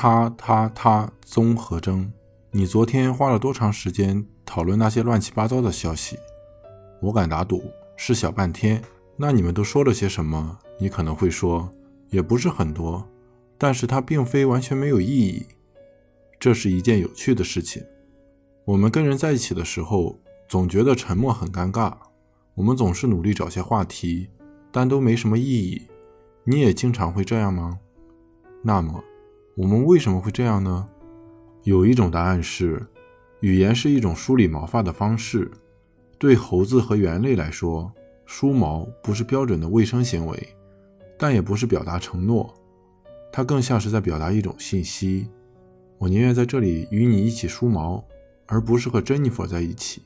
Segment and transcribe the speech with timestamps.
[0.00, 2.08] 他他他综合征。
[2.52, 6.16] 你昨天花了多长时间讨论那些乱七八糟的消息？
[7.02, 7.64] 我敢打赌
[7.96, 8.80] 是小半天。
[9.16, 10.56] 那你们都说了些什么？
[10.78, 11.68] 你可能会说，
[12.10, 13.04] 也不是很多，
[13.58, 15.44] 但是它并非完全没有意义。
[16.38, 17.82] 这是一件有趣的事情。
[18.66, 21.92] 我们跟人在一起的时候，总觉得沉默很尴尬。
[22.54, 24.28] 我们总是努力找些话题，
[24.70, 25.88] 但都没什么意义。
[26.44, 27.80] 你也经常会这样吗？
[28.62, 29.02] 那么，
[29.58, 30.88] 我们为什么会这样呢？
[31.64, 32.80] 有一种答案是，
[33.40, 35.50] 语言是一种梳理毛发的方式。
[36.16, 37.92] 对猴子和猿类来说，
[38.24, 40.48] 梳毛不是标准的卫生行为，
[41.18, 42.54] 但也不是表达承诺，
[43.32, 45.28] 它更像是在表达一种信息。
[45.98, 48.04] 我宁愿在这里与你一起梳毛，
[48.46, 50.02] 而不是和珍妮佛在一起。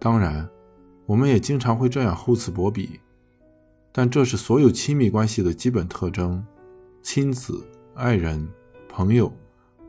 [0.00, 0.48] 当然，
[1.06, 2.98] 我们也经常会这样厚此薄彼，
[3.92, 6.44] 但这是所有亲密关系的基本特征。
[7.02, 8.48] 亲子、爱人、
[8.94, 9.32] 朋友。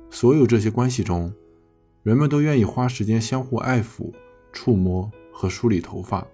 [0.09, 1.31] 所有这些关系中，
[2.01, 4.11] 人们都愿意花时间相互爱抚、
[4.51, 6.25] 触摸和梳理头发。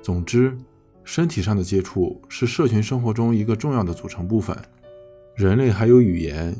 [0.00, 0.56] 总之，
[1.02, 4.56] 身体上的接触是社群生活中一个重要的组成部分。
[5.34, 6.54] 人类还有语言，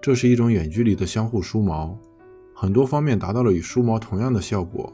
[0.00, 1.98] 这是一种远距离的相互梳毛，
[2.54, 4.92] 很多方面达到了与梳毛同样的效果。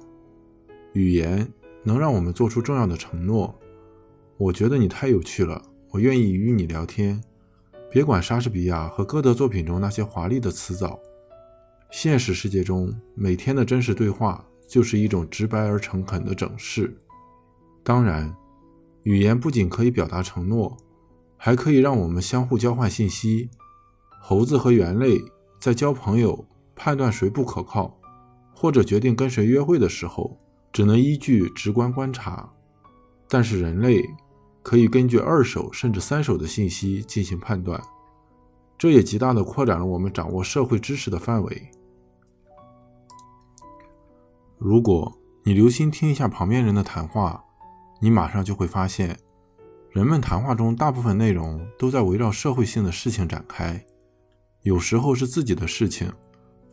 [0.94, 1.46] 语言
[1.82, 3.54] 能让我们做出重要的承诺。
[4.38, 7.22] 我觉得你太有趣了，我愿意与你聊天。
[7.94, 10.98] 别管莎士比亚和歌德作品中那些华丽的辞藻，
[11.92, 16.92] 现实世界中每天的真实对话就是一种直白而诚恳的整饰。
[17.84, 18.34] 当然，
[19.04, 20.76] 语言不仅可以表达承诺，
[21.36, 23.48] 还可以让我们相互交换信息。
[24.20, 25.16] 猴子和猿类
[25.60, 27.96] 在交朋友、判断谁不可靠，
[28.52, 30.36] 或者决定跟谁约会的时候，
[30.72, 32.52] 只能依据直观观察，
[33.28, 34.02] 但是人类。
[34.64, 37.78] 可以根据二手甚至三手的信息进行判断，
[38.78, 41.70] 这也极大地扩展了我们掌握社会知识的范围。
[44.56, 47.44] 如果你留心听一下旁边人的谈话，
[48.00, 49.18] 你马上就会发现，
[49.90, 53.84] 人们谈话中大部分内容都在围绕社会性的事情展开，
[54.62, 56.10] 有时候是自己的事情，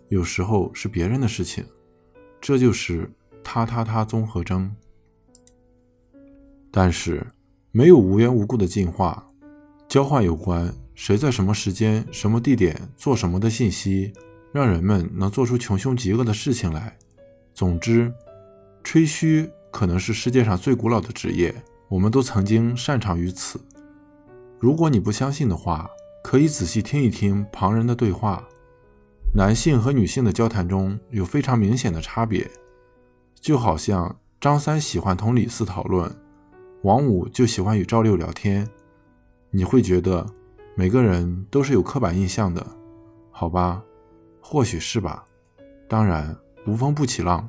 [0.08, 1.66] 有时候是别人的事情，
[2.40, 3.12] 这就是
[3.44, 4.74] 他他他综合征。
[6.72, 7.28] 但是。
[7.74, 9.26] 没有无缘无故的进化，
[9.88, 14.12] 交换有关谁在什么时间、什么地点做什么的信息，
[14.52, 16.98] 让人们能做出穷凶极恶的事情来。
[17.54, 18.14] 总之，
[18.84, 21.56] 吹嘘可能是世界上最古老的职业，
[21.88, 23.58] 我们都曾经擅长于此。
[24.60, 25.90] 如果你不相信的话，
[26.26, 28.46] 可以仔细听一听旁人的对话。
[29.34, 32.52] 男性和女性的交谈中有非常明显的差别，
[33.40, 36.14] 就好像张三喜欢同李四讨论。
[36.84, 38.68] 王五就喜欢与赵六聊天，
[39.52, 40.26] 你会觉得
[40.74, 42.66] 每个人都是有刻板印象的，
[43.30, 43.84] 好吧？
[44.42, 45.24] 或许是吧。
[45.88, 47.48] 当然，无风不起浪。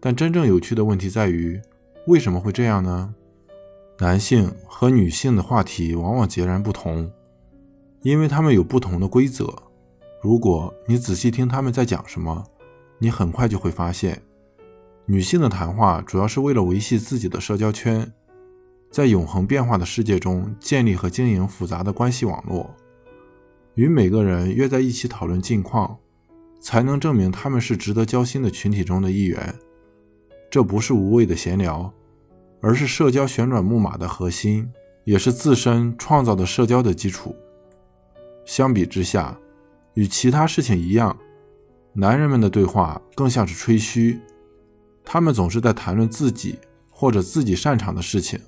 [0.00, 1.60] 但真正有趣的问题在于，
[2.08, 3.14] 为什么会这样呢？
[4.00, 7.08] 男性和女性的话题往往截然不同，
[8.02, 9.54] 因为他们有不同的规则。
[10.20, 12.44] 如果你仔细听他们在讲什么，
[12.98, 14.20] 你很快就会发现，
[15.04, 18.12] 女性的谈话主要是为了维系自己的社交圈。
[18.90, 22.74] 在永恒变化的世界中建立和经营复杂的关系网络，
[23.74, 25.98] 与每个人约在一起讨论近况，
[26.60, 29.54] 才能证明他们是值得交心的群体中的一员。
[30.50, 31.92] 这不是无谓的闲聊，
[32.62, 34.66] 而是社交旋转木马的核心，
[35.04, 37.36] 也是自身创造的社交的基础。
[38.46, 39.38] 相比之下，
[39.94, 41.14] 与其他事情一样，
[41.92, 44.20] 男人们的对话更像是吹嘘，
[45.04, 46.58] 他们总是在谈论自己
[46.90, 48.40] 或者自己擅长的事情。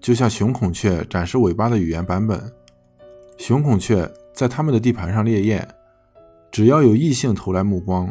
[0.00, 2.50] 就像雄孔雀展示尾巴的语言版本，
[3.36, 5.68] 雄孔雀在它们的地盘上猎艳，
[6.50, 8.10] 只要有异性投来目光，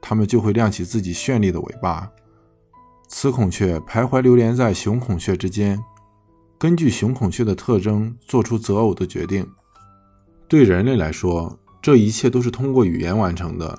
[0.00, 2.10] 它们就会亮起自己绚丽的尾巴。
[3.06, 5.78] 雌孔雀徘徊流连在雄孔雀之间，
[6.58, 9.48] 根据雄孔雀的特征做出择偶的决定。
[10.48, 13.78] 对人类来说，这一切都是通过语言完成的，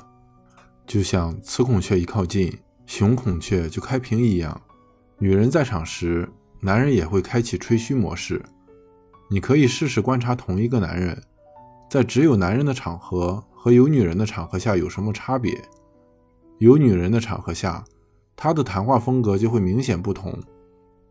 [0.87, 4.59] 就像雌孔雀一靠近，雄孔雀就开屏一样。
[5.17, 6.27] 女人在场时。
[6.61, 8.41] 男人也会开启吹嘘模式。
[9.29, 11.21] 你可以试试观察同一个男人，
[11.89, 15.55] 在只有男人的场合和有女人的场合下有什么差别。
[16.57, 17.85] 有女人的场合下，
[18.35, 20.37] 他的谈话风格就会明显不同，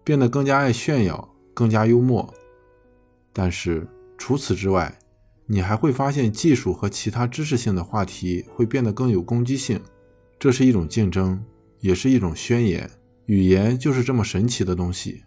[0.05, 2.35] 变得更加爱炫耀，更加幽默。
[3.33, 4.99] 但是除此之外，
[5.47, 9.81] 你还会发现技术和其他知识性的话题会变得更有攻击性。
[10.39, 11.43] 这是一种竞争，
[11.81, 12.91] 也是一种宣言。
[13.27, 15.23] 语言就是这么神奇的东西。